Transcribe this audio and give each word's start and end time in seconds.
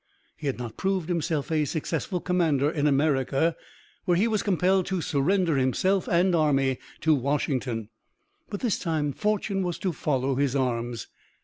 He 0.35 0.47
had 0.47 0.57
not 0.57 0.77
proved 0.77 1.09
himself 1.09 1.51
a 1.51 1.63
successful 1.63 2.19
commander 2.21 2.71
in 2.71 2.87
America, 2.87 3.55
where 4.05 4.17
he 4.17 4.27
was 4.27 4.41
compelled 4.41 4.87
to 4.87 4.99
surrender 4.99 5.57
himself 5.57 6.07
and 6.07 6.33
army 6.33 6.79
to 7.01 7.13
Washington; 7.13 7.89
but 8.49 8.61
this 8.61 8.79
time 8.79 9.13
fortune 9.13 9.61
was 9.61 9.77
to 9.77 9.93
follow 9.93 10.33
his 10.33 10.55
arms. 10.55 11.05